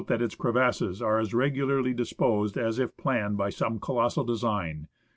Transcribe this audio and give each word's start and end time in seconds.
that 0.07 0.19
its 0.19 0.33
crevasses 0.33 0.99
are 0.99 1.19
as 1.19 1.31
regularly 1.31 1.93
disposed 1.93 2.57
as 2.57 2.79
if 2.79 2.97
planned 2.97 3.39
on 3.39 3.51
some 3.51 3.79
colossal 3.79 4.23
design. 4.23 4.87